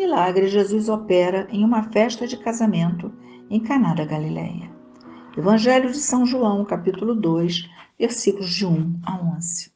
milagre 0.00 0.48
Jesus 0.48 0.88
opera 0.88 1.46
em 1.50 1.62
uma 1.62 1.82
festa 1.82 2.26
de 2.26 2.38
casamento 2.38 3.12
em 3.50 3.60
Caná 3.60 3.92
da 3.92 4.06
Galileia. 4.06 4.70
Evangelho 5.36 5.90
de 5.90 5.98
São 5.98 6.24
João, 6.24 6.64
capítulo 6.64 7.14
2, 7.14 7.68
versículos 7.98 8.48
de 8.48 8.64
1 8.64 9.00
a 9.04 9.22
11. 9.36 9.70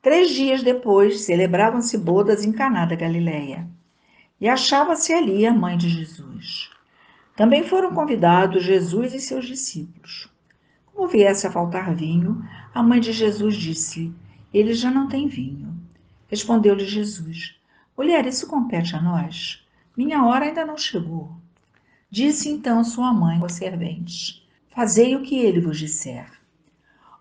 Três 0.00 0.30
dias 0.30 0.62
depois, 0.62 1.20
celebravam-se 1.20 1.98
bodas 1.98 2.46
em 2.46 2.50
Caná 2.52 2.86
da 2.86 2.96
Galileia, 2.96 3.68
e 4.40 4.48
achava-se 4.48 5.12
ali 5.12 5.44
a 5.44 5.52
mãe 5.52 5.76
de 5.76 5.90
Jesus. 5.90 6.70
Também 7.36 7.62
foram 7.62 7.92
convidados 7.92 8.64
Jesus 8.64 9.12
e 9.12 9.20
seus 9.20 9.44
discípulos. 9.44 10.32
Como 10.86 11.06
viesse 11.06 11.46
a 11.46 11.52
faltar 11.52 11.94
vinho, 11.94 12.42
a 12.72 12.82
mãe 12.82 13.00
de 13.00 13.12
Jesus 13.12 13.54
disse-lhe: 13.54 14.14
Eles 14.50 14.78
já 14.78 14.90
não 14.90 15.08
têm 15.08 15.28
vinho. 15.28 15.76
Respondeu-lhe 16.26 16.86
Jesus: 16.86 17.55
Mulher, 17.96 18.26
isso 18.26 18.46
compete 18.46 18.94
a 18.94 19.00
nós. 19.00 19.66
Minha 19.96 20.24
hora 20.24 20.44
ainda 20.44 20.66
não 20.66 20.76
chegou. 20.76 21.30
Disse 22.10 22.48
então 22.50 22.84
sua 22.84 23.12
mãe 23.12 23.40
aos 23.40 23.54
serventes: 23.54 24.46
Fazei 24.68 25.16
o 25.16 25.22
que 25.22 25.36
ele 25.38 25.60
vos 25.60 25.78
disser. 25.78 26.30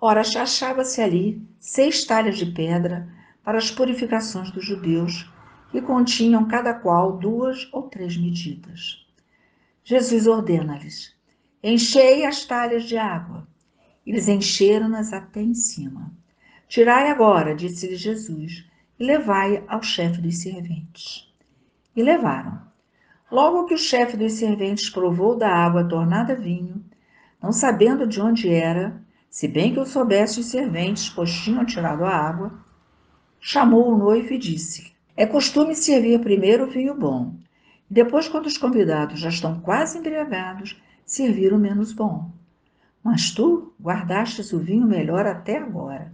Ora, 0.00 0.22
achava-se 0.22 1.00
ali 1.00 1.46
seis 1.60 2.04
talhas 2.04 2.38
de 2.38 2.46
pedra 2.46 3.08
para 3.44 3.58
as 3.58 3.70
purificações 3.70 4.50
dos 4.50 4.64
judeus, 4.64 5.30
que 5.70 5.80
continham 5.82 6.48
cada 6.48 6.74
qual 6.74 7.18
duas 7.18 7.68
ou 7.72 7.82
três 7.82 8.16
medidas. 8.16 9.06
Jesus 9.84 10.26
ordena-lhes: 10.26 11.14
Enchei 11.62 12.24
as 12.24 12.44
talhas 12.44 12.84
de 12.84 12.96
água. 12.96 13.46
Eles 14.06 14.26
encheram-nas 14.26 15.12
até 15.12 15.40
em 15.42 15.54
cima. 15.54 16.10
Tirai 16.66 17.08
agora, 17.08 17.54
disse-lhe 17.54 17.96
Jesus, 17.96 18.64
levai 19.02 19.64
ao 19.66 19.82
chefe 19.82 20.20
dos 20.20 20.38
serventes. 20.38 21.28
E 21.94 22.02
levaram. 22.02 22.60
Logo 23.30 23.64
que 23.64 23.74
o 23.74 23.78
chefe 23.78 24.16
dos 24.16 24.34
serventes 24.34 24.88
provou 24.88 25.36
da 25.36 25.48
água 25.48 25.84
tornada 25.84 26.36
vinho, 26.36 26.84
não 27.42 27.50
sabendo 27.50 28.06
de 28.06 28.20
onde 28.20 28.48
era, 28.48 29.02
se 29.28 29.48
bem 29.48 29.72
que 29.72 29.80
o 29.80 29.86
soubesse 29.86 30.38
os 30.38 30.46
serventes, 30.46 31.08
pois 31.08 31.32
tinham 31.32 31.64
tirado 31.64 32.04
a 32.04 32.14
água, 32.14 32.52
chamou 33.40 33.92
o 33.92 33.98
noivo 33.98 34.32
e 34.34 34.38
disse: 34.38 34.92
É 35.16 35.26
costume 35.26 35.74
servir 35.74 36.20
primeiro 36.20 36.64
o 36.64 36.70
vinho 36.70 36.94
bom, 36.94 37.34
e 37.90 37.94
depois, 37.94 38.28
quando 38.28 38.46
os 38.46 38.56
convidados 38.56 39.18
já 39.18 39.30
estão 39.30 39.60
quase 39.60 39.98
embriagados, 39.98 40.80
servir 41.04 41.52
o 41.52 41.58
menos 41.58 41.92
bom. 41.92 42.30
Mas 43.02 43.32
tu 43.32 43.74
guardastes 43.82 44.52
o 44.52 44.60
vinho 44.60 44.86
melhor 44.86 45.26
até 45.26 45.58
agora. 45.58 46.12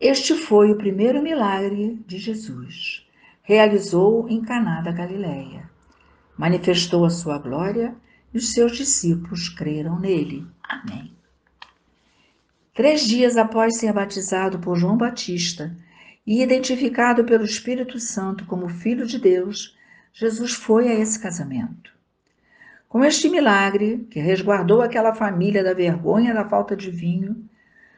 Este 0.00 0.34
foi 0.34 0.72
o 0.72 0.76
primeiro 0.76 1.22
milagre 1.22 2.02
de 2.06 2.18
Jesus. 2.18 3.06
Realizou 3.42 4.28
em 4.28 4.42
Caná 4.42 4.80
da 4.80 4.90
Galileia. 4.90 5.70
Manifestou 6.36 7.04
a 7.04 7.10
sua 7.10 7.38
glória 7.38 7.94
e 8.32 8.38
os 8.38 8.52
seus 8.52 8.76
discípulos 8.76 9.48
creram 9.48 9.98
nele. 9.98 10.46
Amém. 10.62 11.12
Três 12.74 13.02
dias 13.06 13.36
após 13.36 13.78
ser 13.78 13.92
batizado 13.92 14.58
por 14.58 14.76
João 14.76 14.96
Batista 14.96 15.76
e 16.26 16.42
identificado 16.42 17.24
pelo 17.24 17.44
Espírito 17.44 18.00
Santo 18.00 18.46
como 18.46 18.68
Filho 18.68 19.06
de 19.06 19.18
Deus, 19.18 19.76
Jesus 20.12 20.52
foi 20.52 20.88
a 20.88 20.94
esse 20.94 21.20
casamento. 21.20 21.92
Com 22.88 23.04
este 23.04 23.28
milagre, 23.28 24.06
que 24.10 24.18
resguardou 24.18 24.82
aquela 24.82 25.14
família 25.14 25.62
da 25.62 25.72
vergonha 25.72 26.34
da 26.34 26.48
falta 26.48 26.76
de 26.76 26.90
vinho, 26.90 27.48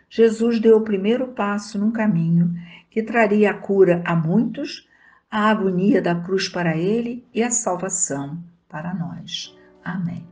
Jesus 0.08 0.60
deu 0.60 0.76
o 0.76 0.84
primeiro 0.84 1.28
passo 1.28 1.78
num 1.78 1.90
caminho 1.90 2.54
que 2.90 3.02
traria 3.02 3.50
a 3.50 3.54
cura 3.54 4.02
a 4.04 4.14
muitos, 4.14 4.88
a 5.30 5.50
agonia 5.50 6.00
da 6.00 6.14
cruz 6.14 6.48
para 6.48 6.76
ele 6.76 7.24
e 7.34 7.42
a 7.42 7.50
salvação 7.50 8.42
para 8.68 8.94
nós. 8.94 9.56
Amém. 9.84 10.26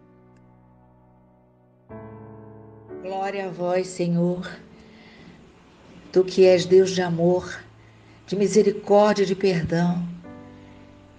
Glória 3.02 3.46
a 3.46 3.50
vós, 3.50 3.88
Senhor, 3.88 4.50
tu 6.10 6.24
que 6.24 6.46
és 6.46 6.64
Deus 6.64 6.90
de 6.90 7.02
amor, 7.02 7.60
de 8.26 8.34
misericórdia 8.34 9.24
e 9.24 9.26
de 9.26 9.34
perdão. 9.34 10.02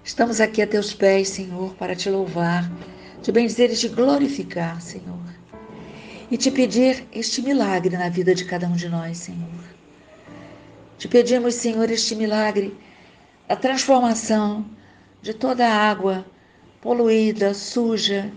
Estamos 0.03 0.41
aqui 0.41 0.61
a 0.61 0.67
teus 0.67 0.93
pés, 0.93 1.29
Senhor, 1.29 1.75
para 1.75 1.95
te 1.95 2.09
louvar 2.09 2.69
te 3.25 3.31
bendizer 3.31 3.71
e 3.71 3.75
te 3.75 3.87
glorificar, 3.87 4.79
Senhor. 4.79 5.24
E 6.29 6.37
te 6.37 6.49
pedir 6.49 7.07
este 7.13 7.41
milagre 7.41 7.95
na 7.95 8.09
vida 8.09 8.33
de 8.33 8.45
cada 8.45 8.67
um 8.67 8.73
de 8.73 8.89
nós, 8.89 9.17
Senhor. 9.17 9.63
Te 10.97 11.07
pedimos, 11.07 11.55
Senhor, 11.55 11.89
este 11.91 12.15
milagre, 12.15 12.75
a 13.47 13.55
transformação 13.55 14.65
de 15.21 15.33
toda 15.33 15.67
a 15.67 15.89
água 15.89 16.25
poluída, 16.81 17.53
suja, 17.53 18.31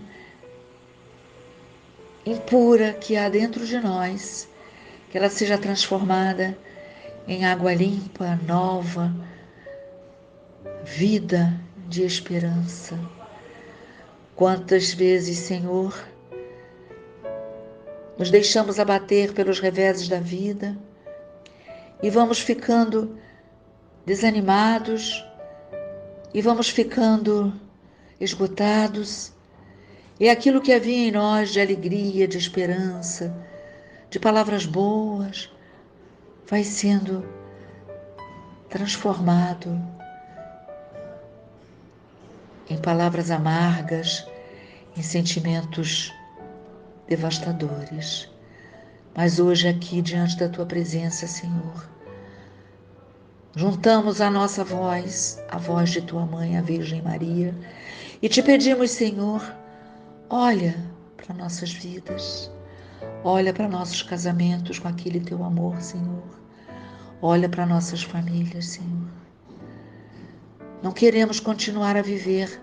impura 2.25 2.93
que 2.93 3.15
há 3.15 3.29
dentro 3.29 3.65
de 3.65 3.79
nós, 3.79 4.47
que 5.09 5.17
ela 5.17 5.29
seja 5.29 5.57
transformada 5.57 6.57
em 7.27 7.45
água 7.45 7.73
limpa, 7.73 8.39
nova, 8.45 9.13
vida 10.83 11.59
de 11.87 12.03
esperança. 12.03 12.99
Quantas 14.35 14.93
vezes, 14.93 15.37
Senhor, 15.39 16.07
nos 18.19 18.29
deixamos 18.29 18.81
abater 18.81 19.31
pelos 19.31 19.61
reveses 19.61 20.09
da 20.09 20.19
vida 20.19 20.77
e 22.03 22.09
vamos 22.09 22.39
ficando 22.39 23.17
desanimados 24.05 25.25
e 26.33 26.41
vamos 26.41 26.69
ficando 26.69 27.53
esgotados. 28.19 29.31
E 30.19 30.29
aquilo 30.29 30.61
que 30.61 30.73
havia 30.73 31.07
em 31.07 31.11
nós 31.11 31.51
de 31.51 31.61
alegria, 31.61 32.27
de 32.27 32.37
esperança, 32.37 33.33
de 34.09 34.19
palavras 34.19 34.65
boas, 34.65 35.49
vai 36.45 36.65
sendo 36.65 37.25
transformado 38.67 39.81
em 42.69 42.77
palavras 42.77 43.31
amargas, 43.31 44.27
em 44.97 45.01
sentimentos 45.01 46.13
devastadores. 47.09 48.29
Mas 49.15 49.39
hoje, 49.39 49.67
aqui 49.67 50.01
diante 50.01 50.37
da 50.37 50.47
tua 50.47 50.65
presença, 50.65 51.25
Senhor, 51.25 51.89
juntamos 53.55 54.21
a 54.21 54.29
nossa 54.29 54.63
voz, 54.63 55.43
a 55.49 55.57
voz 55.57 55.89
de 55.89 56.01
tua 56.03 56.25
mãe, 56.25 56.55
a 56.55 56.61
Virgem 56.61 57.01
Maria, 57.01 57.53
e 58.21 58.29
te 58.29 58.43
pedimos, 58.43 58.91
Senhor, 58.91 59.41
olha 60.29 60.75
para 61.17 61.35
nossas 61.35 61.73
vidas, 61.73 62.51
olha 63.23 63.51
para 63.51 63.67
nossos 63.67 64.03
casamentos 64.03 64.77
com 64.77 64.87
aquele 64.87 65.19
teu 65.19 65.43
amor, 65.43 65.81
Senhor, 65.81 66.23
olha 67.21 67.49
para 67.49 67.65
nossas 67.65 68.03
famílias, 68.03 68.67
Senhor. 68.67 69.09
Não 70.83 70.91
queremos 70.91 71.39
continuar 71.39 71.97
a 71.97 72.03
viver 72.03 72.61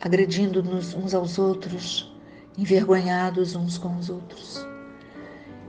agredindo-nos 0.00 0.92
uns 0.92 1.14
aos 1.14 1.38
outros, 1.38 2.10
envergonhados 2.56 3.54
uns 3.54 3.78
com 3.78 3.96
os 3.96 4.08
outros. 4.08 4.66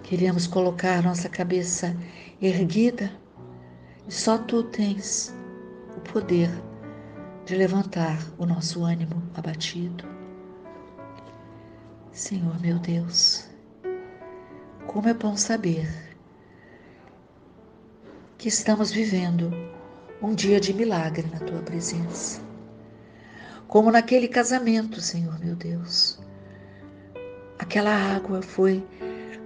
Queremos 0.03 0.47
colocar 0.47 1.02
nossa 1.02 1.30
cabeça 1.30 1.96
erguida 2.42 3.12
e 4.08 4.12
só 4.12 4.38
tu 4.38 4.64
tens 4.64 5.34
o 5.96 6.02
poder 6.02 6.50
de 7.46 7.56
levantar 7.56 8.20
o 8.38 8.46
nosso 8.46 8.84
ânimo 8.84 9.22
abatido. 9.34 10.06
Senhor 12.12 12.59
meu 12.59 12.78
Deus, 12.78 13.47
como 14.85 15.08
é 15.08 15.14
bom 15.14 15.38
saber 15.38 15.88
que 18.38 18.50
estamos 18.50 18.91
vivendo 18.91 19.52
um 20.22 20.35
dia 20.35 20.59
de 20.59 20.73
milagre 20.73 21.28
na 21.32 21.40
tua 21.40 21.61
presença. 21.61 22.41
Como 23.67 23.91
naquele 23.91 24.28
casamento, 24.28 25.00
Senhor 25.00 25.40
meu 25.40 25.55
Deus. 25.55 26.20
Aquela 27.61 27.96
água 27.96 28.41
foi 28.41 28.84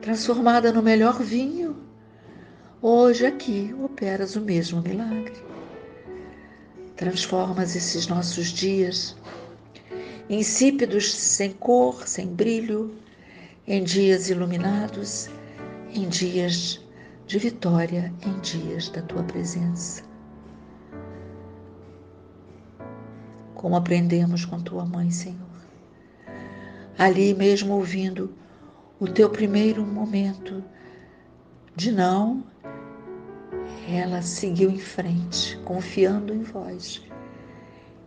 transformada 0.02 0.72
no 0.72 0.82
melhor 0.82 1.22
vinho. 1.22 1.76
Hoje 2.82 3.26
aqui 3.26 3.76
operas 3.84 4.38
o 4.38 4.42
mesmo 4.42 4.82
milagre. 4.82 5.36
Transformas 6.96 7.76
esses 7.76 8.08
nossos 8.08 8.48
dias 8.48 9.18
insípidos, 10.30 11.14
sem 11.14 11.52
cor, 11.52 12.08
sem 12.08 12.28
brilho, 12.28 12.96
em 13.68 13.84
dias 13.84 14.30
iluminados, 14.30 15.30
em 15.94 16.08
dias 16.08 16.82
de 17.28 17.38
vitória, 17.38 18.14
em 18.26 18.40
dias 18.40 18.88
da 18.88 19.02
tua 19.02 19.24
presença. 19.24 20.02
como 23.66 23.76
aprendemos 23.76 24.46
com 24.46 24.60
tua 24.60 24.86
mãe, 24.86 25.10
Senhor. 25.10 25.55
Ali 26.98 27.34
mesmo 27.34 27.74
ouvindo 27.74 28.34
o 29.00 29.08
teu 29.08 29.30
primeiro 29.30 29.86
momento 29.86 30.64
de 31.76 31.92
não 31.92 32.44
Ela 33.90 34.22
seguiu 34.22 34.70
em 34.70 34.80
frente, 34.80 35.58
confiando 35.66 36.34
em 36.34 36.42
vós, 36.42 37.02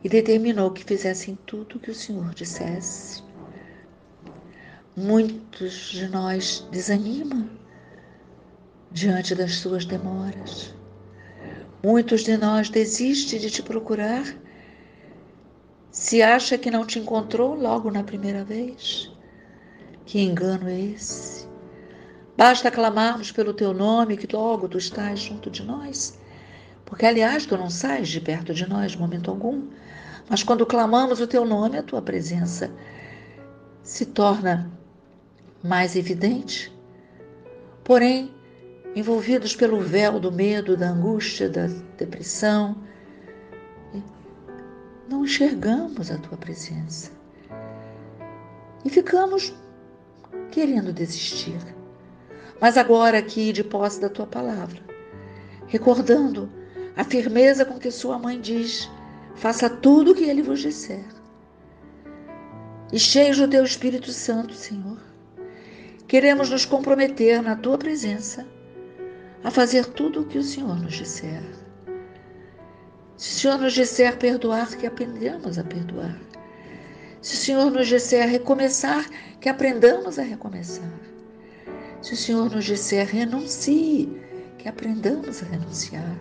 e 0.03 0.09
determinou 0.09 0.71
que 0.71 0.85
fizessem 0.85 1.39
tudo 1.47 1.77
o 1.77 1.81
que 1.81 1.91
o 1.91 1.95
Senhor 1.95 2.35
dissesse. 2.35 3.23
Muitos 4.97 5.91
de 5.91 6.09
nós 6.09 6.67
desanimam 6.73 7.49
diante 8.91 9.35
das 9.35 9.57
suas 9.57 9.85
demoras. 9.85 10.75
Muitos 11.85 12.23
de 12.23 12.37
nós 12.37 12.69
desistem 12.71 13.39
de 13.39 13.51
te 13.51 13.63
procurar 13.63 14.25
se 15.91 16.23
acha 16.23 16.59
que 16.59 16.71
não 16.71 16.85
te 16.85 16.99
encontrou 16.99 17.55
logo 17.55 17.91
na 17.91 18.03
primeira 18.03 18.45
vez. 18.45 19.11
Que 20.05 20.21
engano 20.21 20.69
é 20.69 20.81
esse? 20.81 21.47
Basta 22.37 22.71
clamarmos 22.71 23.33
pelo 23.33 23.53
teu 23.53 23.75
nome 23.75 24.17
que 24.17 24.35
logo 24.35 24.69
tu 24.69 24.79
estás 24.79 25.21
junto 25.21 25.51
de 25.51 25.65
nós. 25.65 26.19
Porque, 26.85 27.05
aliás, 27.05 27.45
tu 27.45 27.57
não 27.57 27.69
sais 27.69 28.09
de 28.09 28.21
perto 28.21 28.55
de 28.55 28.67
nós 28.69 28.97
momento 28.97 29.31
algum. 29.31 29.69
Mas 30.29 30.43
quando 30.43 30.65
clamamos 30.65 31.21
o 31.21 31.27
teu 31.27 31.45
nome, 31.45 31.79
a 31.79 31.83
tua 31.83 32.01
presença 32.01 32.71
se 33.83 34.07
torna 34.07 34.71
mais 35.63 35.97
evidente. 35.97 36.73
Porém, 37.83 38.33
envolvidos 38.95 39.57
pelo 39.57 39.81
véu 39.81 40.21
do 40.21 40.31
medo, 40.31 40.77
da 40.77 40.91
angústia, 40.91 41.49
da 41.49 41.67
depressão, 41.97 42.77
não 45.09 45.25
enxergamos 45.25 46.11
a 46.11 46.19
tua 46.19 46.37
presença 46.37 47.11
e 48.85 48.91
ficamos 48.91 49.55
querendo 50.51 50.93
desistir. 50.93 51.59
Mas 52.61 52.77
agora, 52.77 53.19
aqui, 53.19 53.53
de 53.53 53.65
posse 53.65 54.01
da 54.01 54.09
tua 54.09 54.27
palavra, 54.27 54.81
recordando 55.67 56.51
a 56.97 57.05
firmeza 57.05 57.65
com 57.65 57.79
que 57.79 57.91
sua 57.91 58.19
mãe 58.19 58.41
diz: 58.41 58.91
faça 59.37 59.71
tudo 59.71 60.13
o 60.13 60.15
que 60.15 60.25
ele 60.25 60.43
vos 60.43 60.61
disser. 60.61 61.05
E 62.93 62.99
cheios 62.99 63.39
do 63.39 63.49
teu 63.49 63.65
Espírito 63.65 64.11
Santo, 64.11 64.55
Senhor, 64.55 64.99
queremos 66.07 66.51
nos 66.51 66.65
comprometer 66.65 67.43
na 67.43 67.55
tua 67.55 67.79
presença 67.79 68.47
a 69.45 69.51
fazer 69.51 69.87
tudo 69.87 70.23
o 70.23 70.27
que 70.27 70.39
o 70.39 70.43
Senhor 70.43 70.75
nos 70.81 70.95
disser. 70.95 71.43
Se 73.19 73.31
o 73.31 73.41
Senhor 73.41 73.59
nos 73.59 73.73
disser 73.73 74.17
perdoar, 74.17 74.77
que 74.77 74.87
aprendamos 74.87 75.59
a 75.59 75.65
perdoar. 75.65 76.17
Se 77.21 77.35
o 77.35 77.37
Senhor 77.37 77.71
nos 77.73 77.89
disser 77.89 78.29
recomeçar, 78.29 79.05
que 79.41 79.49
aprendamos 79.49 80.21
a 80.21 80.23
recomeçar. 80.23 80.89
Se 82.01 82.15
o 82.15 82.17
Senhor 82.17 82.49
nos 82.49 82.65
disser 82.65 83.09
renuncie, 83.09 84.09
que 84.57 84.69
aprendamos 84.69 85.43
a 85.43 85.47
renunciar. 85.47 86.17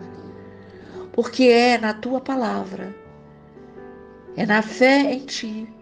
Porque 1.12 1.44
é 1.44 1.78
na 1.78 1.94
tua 1.94 2.20
palavra, 2.20 2.92
é 4.36 4.44
na 4.44 4.60
fé 4.60 5.12
em 5.12 5.24
ti, 5.24 5.72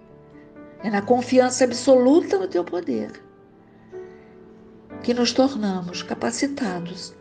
é 0.84 0.90
na 0.90 1.00
confiança 1.00 1.64
absoluta 1.64 2.38
no 2.38 2.46
teu 2.46 2.62
poder 2.62 3.10
que 5.02 5.14
nos 5.14 5.32
tornamos 5.32 6.02
capacitados 6.02 7.14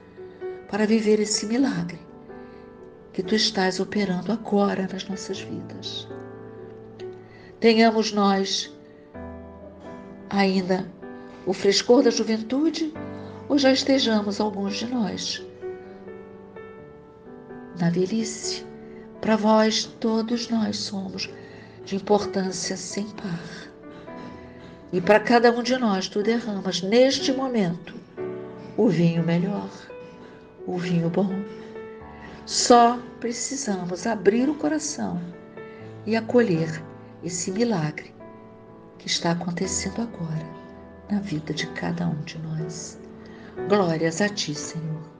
para 0.69 0.85
viver 0.85 1.21
esse 1.21 1.45
milagre 1.45 1.99
que 3.15 3.23
tu 3.23 3.33
estás 3.33 3.79
operando 3.79 4.29
agora 4.29 4.89
nas 4.91 5.07
nossas 5.07 5.39
vidas. 5.39 6.05
Tenhamos 7.61 8.11
nós 8.11 8.75
ainda 10.29 10.85
o 11.45 11.53
frescor 11.53 12.03
da 12.03 12.09
juventude 12.09 12.93
ou 13.47 13.57
já 13.57 13.71
estejamos 13.71 14.41
alguns 14.41 14.75
de 14.75 14.87
nós 14.87 15.41
na 17.79 17.89
velhice. 17.89 18.65
Para 19.21 19.37
vós, 19.37 19.85
todos 19.85 20.49
nós 20.49 20.77
somos 20.77 21.29
de 21.85 21.95
importância 21.95 22.75
sem 22.75 23.05
par. 23.11 23.71
E 24.91 24.99
para 24.99 25.21
cada 25.21 25.53
um 25.53 25.63
de 25.63 25.77
nós, 25.77 26.09
tu 26.09 26.21
derramas 26.21 26.81
neste 26.81 27.31
momento 27.31 27.95
o 28.75 28.89
vinho 28.89 29.23
melhor 29.23 29.69
o 30.67 30.77
vinho 30.77 31.09
bom. 31.09 31.31
Só 32.45 32.99
precisamos 33.19 34.05
abrir 34.05 34.47
o 34.47 34.53
coração 34.53 35.19
e 36.05 36.15
acolher 36.15 36.83
esse 37.23 37.51
milagre 37.51 38.13
que 38.99 39.07
está 39.07 39.31
acontecendo 39.31 40.03
agora 40.03 40.45
na 41.09 41.19
vida 41.19 41.55
de 41.55 41.65
cada 41.71 42.07
um 42.07 42.21
de 42.21 42.37
nós. 42.37 42.99
Glórias 43.67 44.21
a 44.21 44.29
Ti, 44.29 44.53
Senhor. 44.53 45.14